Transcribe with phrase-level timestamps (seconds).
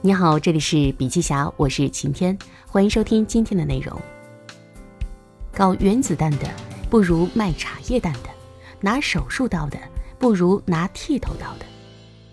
[0.00, 4.00] 你好，这里是笔记侠，我是晴天，欢迎收听今天的内容。
[5.52, 6.48] 搞原子弹的
[6.88, 8.30] 不如卖茶叶蛋的，
[8.80, 9.76] 拿手术刀的
[10.16, 11.66] 不如拿剃头刀的，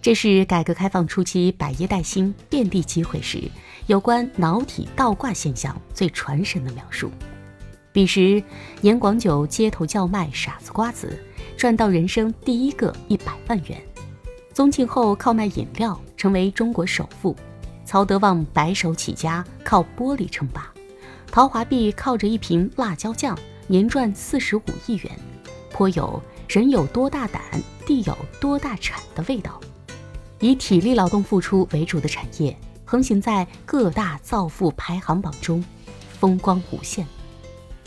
[0.00, 3.42] 这是改革开放初期百业待兴、遍地机会时
[3.88, 7.10] 有关脑体倒挂现象最传神的描述。
[7.92, 8.40] 彼时，
[8.80, 11.18] 年广久街头叫卖傻子瓜子，
[11.56, 13.82] 赚到人生第一个一百万元。
[14.54, 17.34] 宗庆后靠卖饮料成为中国首富，
[17.88, 20.70] 曹德旺白手起家靠玻璃称霸，
[21.32, 23.34] 陶华碧靠着一瓶辣椒酱
[23.66, 25.18] 年赚四十五亿元，
[25.72, 27.40] 颇有人有多大胆，
[27.86, 29.58] 地有多大产的味道。
[30.38, 35.64] 以体力劳动付出为主的产业，横行在各大造富排行榜中，
[36.20, 37.06] 风光无限。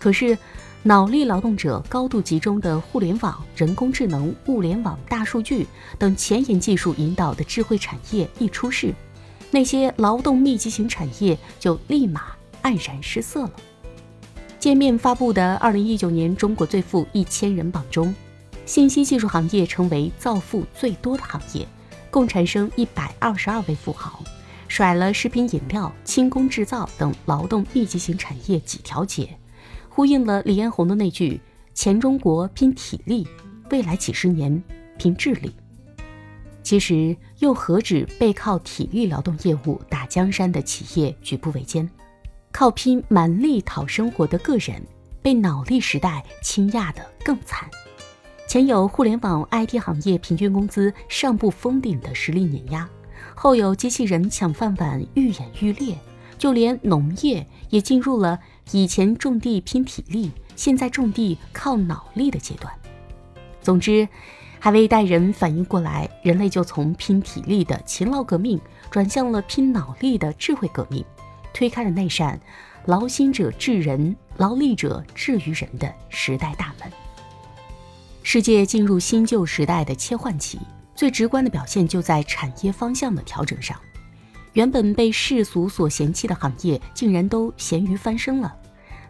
[0.00, 0.36] 可是，
[0.82, 5.64] 脑力劳动者高度集中的互联网、人工智能、物联网、大数据
[6.00, 8.92] 等前沿技术引导的智慧产业一出世，
[9.54, 12.32] 那些劳动密集型产业就立马
[12.64, 13.52] 黯然失色了。
[14.58, 18.12] 界面发布的二零一九年中国最富一千人榜中，
[18.66, 21.68] 信息技术行业成为造富最多的行业，
[22.10, 24.24] 共产生一百二十二位富豪，
[24.66, 29.38] 甩了食品饮料、轻工制造等劳动密集型产业几条街。
[29.88, 31.40] 呼应了李彦宏的那句
[31.74, 33.24] ：“前中国拼体力，
[33.70, 34.60] 未来几十年
[34.98, 35.54] 拼智力。”
[36.64, 41.88] 其实又何止背靠体力劳动业务打江山的企业举步维艰，
[42.50, 44.82] 靠拼蛮力讨生活的个人
[45.20, 47.68] 被脑力时代倾轧得更惨。
[48.48, 52.88] 前有互联网 IT 行业平均工资上不封顶的实力碾压，
[53.34, 55.98] 后有机器人抢饭碗愈演愈烈，
[56.38, 58.40] 就连农业也进入了。
[58.72, 62.72] 以前种地拼体力，现在种地靠脑力的阶段。
[63.60, 64.08] 总之，
[64.64, 68.58] 还未待人反应过来，人类就从拼体力的勤劳革命
[68.90, 71.04] 转向了拼脑力的智慧革命，
[71.52, 72.40] 推开了那扇
[72.88, 76.90] “劳心者治人，劳力者治于人”的时代大门。
[78.22, 80.58] 世界进入新旧时代的切换期，
[80.94, 83.78] 最直观的表现就在产业方向的调整上。
[84.54, 88.56] 原本被世俗所嫌弃的行业，竟然都咸鱼翻身了。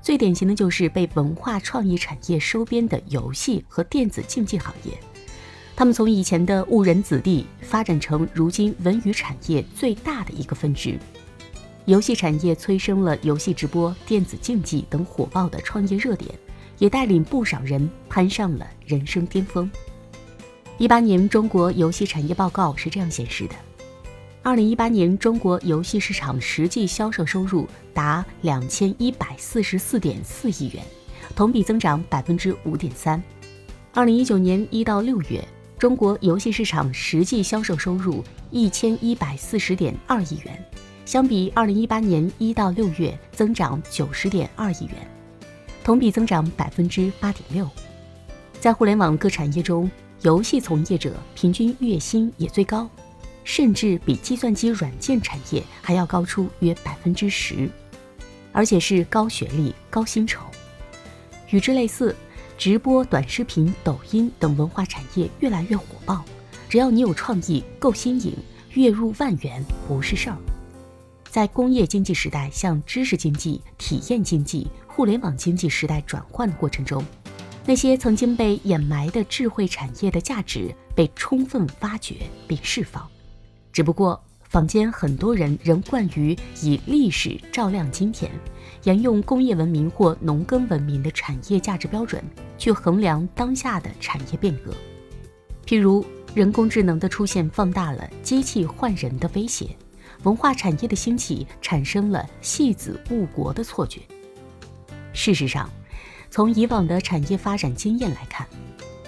[0.03, 4.99] 最典型的就是被文化创意产业收编的游戏和电子竞技行业。
[5.77, 10.97] 他们从以前的误人子弟，发展成如今文娱产业最大的一个分支。
[11.87, 16.33] 游戏产业催生了游戏直播、电子竞技等火爆的创业热点，
[16.79, 19.71] 也带领不少人攀上了人生巅峰。
[20.79, 23.55] 一八年中国游戏产业报告是这样显示的。
[24.43, 30.84] 二零一八年，中国游戏市场实际销售收入达两千一百四十四点四亿元，
[31.34, 33.23] 同比增长百分之五点三。
[33.93, 35.43] 二零一九年一到六月，
[35.84, 40.65] 中国游戏市场实际销售收入一千一百四十点二亿元，
[41.05, 44.95] 相比二零一八年一到六月增长九十点二亿元，
[45.84, 47.69] 同比增长百分之八点六。
[48.59, 49.91] 在互联网各产业中，
[50.22, 52.89] 游戏从业者平均月薪也最高。
[53.45, 57.69] 甚至比计算机软件产业还要高出约百分之十，
[58.53, 60.41] 而且是高学历、高薪酬。
[61.51, 62.16] 与之类似，
[62.56, 66.25] 直播、短视频、抖音等文化产业越来越火爆。
[66.69, 68.34] 只要你有创意、够新颖，
[68.72, 70.37] 月入万元不是事儿。
[71.28, 77.04] 在工业经济时代向知识经济、体验经济、互联网经济时代转换的过程中，
[77.66, 82.16] 那些曾经被掩埋的智慧产业的价值被充分挖掘
[82.47, 83.06] 并释放。
[83.72, 84.22] 只不过，
[84.54, 88.31] 坊间很多人仍惯于以历史照亮今天，
[88.84, 92.22] 沿用工业文明或农耕文明的产业价值标准
[92.56, 94.72] 去衡量当下的产业变革。
[95.66, 96.06] 譬如，
[96.37, 99.76] 人工智能的出现放大了机器换人的威胁，
[100.22, 104.03] 文化产业的兴起产生了戏子误国的错觉。
[105.12, 105.69] 事实上，
[106.31, 108.47] 从以往的产业发展经验来看，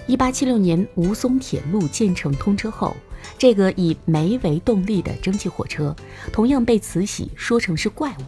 [0.07, 2.95] 一八七六年吴淞铁路建成通车后。
[3.37, 5.93] 这个以煤为动力的蒸汽火车，
[6.31, 8.23] 同样被慈禧说成是怪物，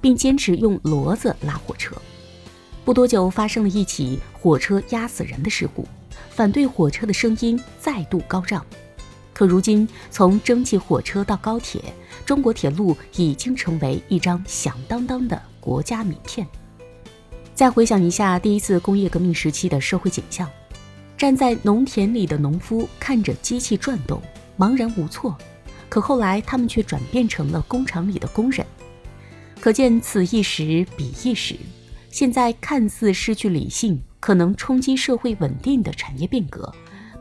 [0.00, 1.96] 并坚持用骡子拉火车。
[2.84, 5.88] 不多久，发生了一起火车压死人的事故，
[6.30, 8.64] 反对火车的声音再度高涨。
[9.32, 11.82] 可如今，从蒸汽火车到高铁，
[12.24, 16.46] 中国铁路已经成为一张响当当的国家名片。
[17.54, 20.48] 再回想一下第一次工业革命时期的社会景象，
[21.24, 24.20] 站在农田里的农夫看着机器转动。
[24.58, 25.34] 茫然无措，
[25.88, 28.66] 可后来他们却转变成了工厂里的工人。
[29.58, 31.56] 可见此一时彼一时。
[32.10, 36.70] 现在看似失去理性、可能冲击社会稳定的产业变革，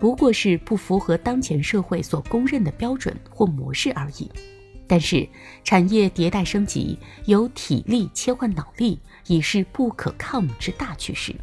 [0.01, 4.29] 不过是不符合当前社会所公认的标准或模式而已。
[4.85, 5.25] 但是，
[5.63, 11.33] 产业迭代升级，由体力切换脑力，已是不可抗之大趋势。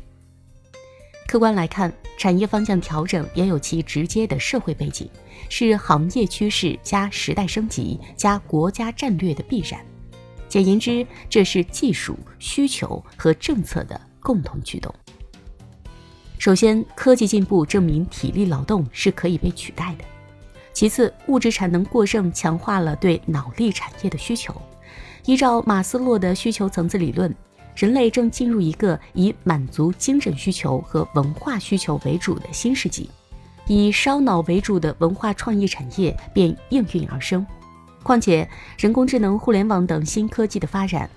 [1.31, 5.09] 客观来看，产业方向调整也有其直接的社会背景，
[5.49, 9.81] 是行业趋势加时代升级加国家战略的必然。
[10.49, 14.93] 简言之，这是技术需求和政策的共同驱动。
[16.37, 20.05] 首先，科技进步证明体力劳动是可以被取代的。
[20.73, 24.53] 其次，物质产能过剩强化了对脑力产业的需求。
[25.27, 27.33] 依照马斯洛的需求层次理论，
[27.81, 33.09] 人类正进入一个以满足精神需求和文化需求为主的新世纪，
[33.67, 37.47] 以烧脑为主的文化创意产业便应运而生。
[38.03, 38.47] 况且，
[38.77, 41.09] 人工智能、互联网等新科技的发展，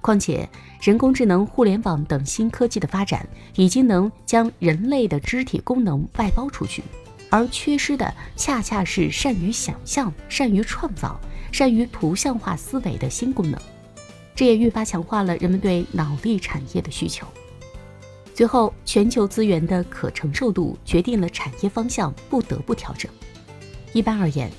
[0.00, 0.48] 况且
[0.80, 6.84] 人工智能、互联网等新科技的发展，已经能将人类的肢体功能外包出去。
[7.30, 11.20] 而缺失的恰恰是善于想象、善于创造、
[11.50, 13.60] 善于图像化思维的新功能，
[14.34, 17.26] 这也愈发强化了人们对脑力产业的需求。
[18.34, 23.10] 最后，全球资源的可承受度决定了产业方向不得不调整。
[23.92, 24.50] 一般而言，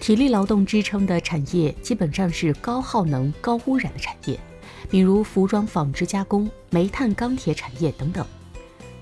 [0.00, 4.40] 体力劳动支撑的产业基本上是高耗能、高污染的产业，
[4.88, 8.26] 比如服装纺织加工、煤炭钢铁产业等等。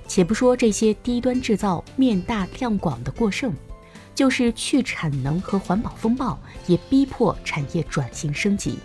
[0.06, 3.54] 且不说这些低端制造面大量广的过剩，
[4.14, 8.78] 就是去产能和环保风暴也逼迫产业转型升级。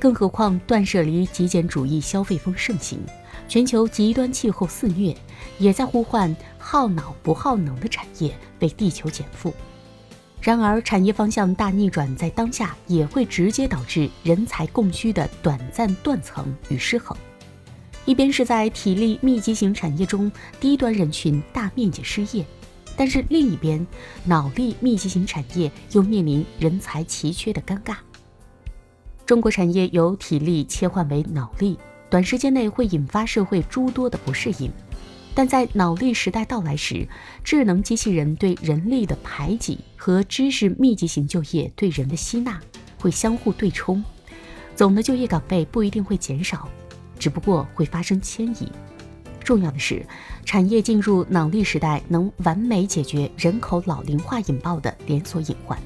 [0.00, 2.98] 更何况断舍离极简主义消费风盛行，
[3.46, 5.14] 全球极端气候肆虐，
[5.58, 9.52] 也在呼唤耗脑不耗能的产业为地球减负。
[10.40, 17.14] 然而，产业方向大逆转在当下也会直接导致人才供需的短暂断层与失衡。
[18.06, 22.42] 一边是在体力密集型产业中，低端人群大面积失业，
[22.96, 23.86] 但是另一边，
[24.24, 27.96] 脑力密集型产业又面临人才奇缺的尴尬。
[29.30, 31.78] 中国产业由体力切换为脑力，
[32.10, 34.68] 短时间内会引发社会诸多的不适应，
[35.36, 37.06] 但在脑力时代到来时，
[37.44, 42.60] 智能机器人对人力的排挤和知识密集型就业对人的吸纳
[42.98, 44.02] 会相互对冲，
[44.74, 46.68] 总的就业岗位不一定会减少。
[47.16, 48.68] 只不过会发生迁移。
[49.44, 50.04] 重要的是，
[50.44, 55.78] 产业进入脑力时代，能完美解决人口老龄化引爆的连锁隐患。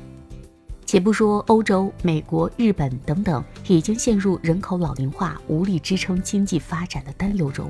[0.94, 7.68] 且不说欧洲、美国、日本等等已经陷入人口老龄化无力支撑经济发展的担忧中，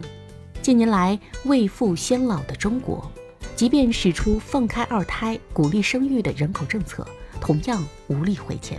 [0.61, 3.11] 近年来未富先老的中国，
[3.57, 7.09] 即便使出放开二胎、鼓励生育的人口政策，
[7.41, 8.79] 同样无力回天。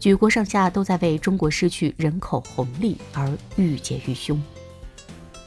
[0.00, 4.42] 举国上下都在为中国失去人口红利而郁结于胸。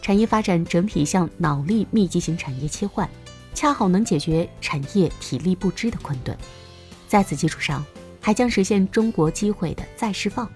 [0.01, 3.09] 产业发展整体向脑力密集型产业切换，
[3.53, 6.37] 恰好能解决产业体力不支的困顿。
[7.05, 7.85] 在此基础上，
[8.23, 10.49] 还将实现中国机会的再释放。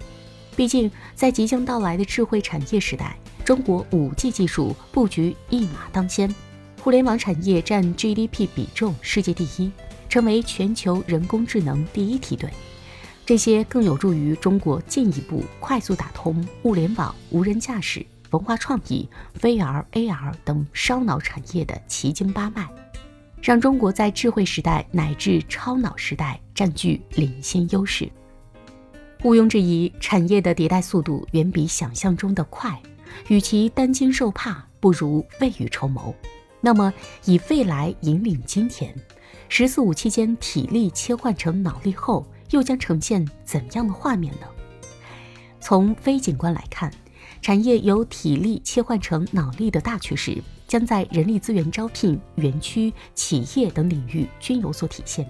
[0.55, 6.33] 毕竟，在即将到来的智慧产业时代，中国 5G 技术布局一马当先，
[6.81, 9.69] 互联网产业占 GDP 比重世界第一，
[10.07, 12.49] 成为全球人工智能第一梯队。
[13.25, 19.07] 这些更有助于中国进一步快速打通物联网、无人驾驶、文化创意、
[19.41, 22.65] VR、AR 等烧脑产业的奇经八脉，
[23.41, 28.09] 让中国在智慧时代乃至超脑时代占据领先优势。
[29.23, 32.81] 毋庸置疑，产业的迭代速度远比想象中的快。
[33.27, 36.11] 与其担惊受怕，不如未雨绸缪。
[36.59, 36.91] 那么，
[37.25, 38.91] 以未来引领今天
[39.49, 42.25] ，“十四五”期间体力切换成脑力后。
[42.51, 44.47] 又将呈现怎样的画面呢？
[45.59, 46.89] 从非景观来看，
[47.41, 55.29] 产业由体力切换成脑力的大趋势，将在人力资源招聘、园区、企业等领域均有所体现。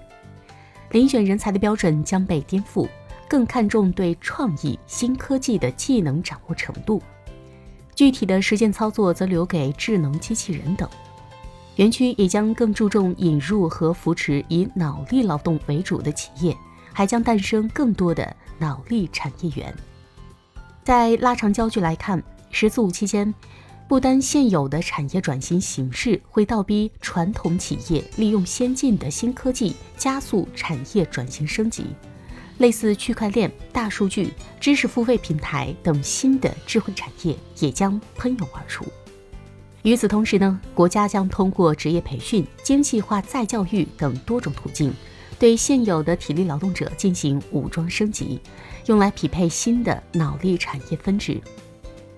[0.90, 2.88] 遴选人才的标准将被颠覆，
[3.28, 7.02] 更看重对创意新科技的技能掌握程度。
[7.94, 10.88] 具体的实践操作则留给智能机器人等。
[11.76, 16.56] 园区也将更注重引入和扶持以脑力劳动为主的企业。
[16.90, 19.72] 还将诞生更多的脑力产业园。
[20.82, 23.32] 在拉长焦距来看，“十四五”期间，
[23.88, 31.86] 不单现有的产业转型形势会倒逼传统企业利用先进的新科技加速产业转型升级，
[32.58, 34.30] 类似区块链、大数据、
[34.60, 38.84] 知识付费平台等新的智慧产业也将喷涌而出。
[39.84, 44.92] 与此同时呢，国家将通过职业培训、精细化再教育等多种途径。
[45.38, 48.40] 对现有的体力劳动者进行武装升级，
[48.86, 51.40] 用来匹配新的脑力产业分支，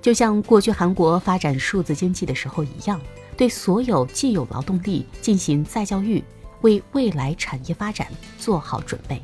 [0.02, 3.00] 就像过去韩国发展数字经济的时候一样，
[3.37, 6.23] 对所有既有劳动力进行再教育，
[6.62, 8.07] 为未来产业发展
[8.38, 9.23] 做好准备。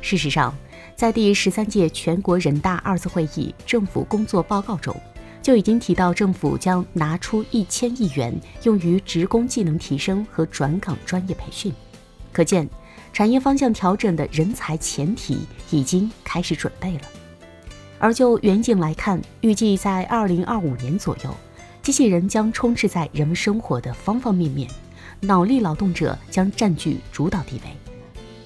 [0.00, 0.56] 事实上，
[0.96, 4.98] 在第十三届全国人大二次会议政府工作报告中，
[5.42, 11.70] 就已经提到政府将拿出一千亿元用于职工技能提升和转岗专业培训。
[12.32, 12.66] 可见，
[13.12, 15.40] 产业方向调整的人才前提
[15.70, 17.00] 已经开始准备了。
[18.00, 21.32] 而就远景来看，预计在二零二五年左右，
[21.82, 24.68] 机器人将充斥在人们生活的方方面面，
[25.20, 27.70] 脑力劳动者将占据主导地位。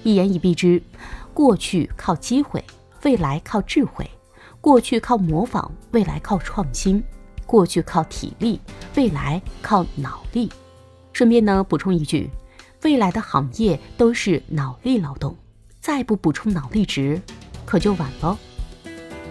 [0.03, 0.83] 一言以蔽之，
[1.33, 2.61] 过去靠机会，
[3.03, 4.05] 未来靠智慧；
[4.59, 7.01] 过去靠模仿，未来靠创新；
[7.45, 8.59] 过去靠体力，
[8.95, 10.51] 未来靠脑力。
[11.13, 12.29] 顺便呢，补充一句，
[12.83, 15.33] 未来的行业都是脑力劳动，
[15.79, 17.21] 再不补充脑力值，
[17.65, 18.37] 可就晚了。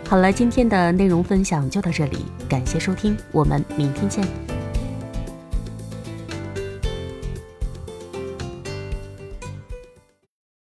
[0.06, 2.18] 好了，今天的内容分享就到这里，
[2.48, 4.53] 感谢收听，我们明天见。